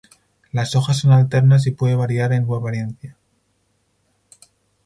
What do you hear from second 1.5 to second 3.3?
y puede variar en su apariencia.